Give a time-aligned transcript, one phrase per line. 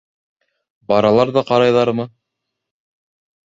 [0.93, 2.09] Баралар ҙа ҡарайҙармы?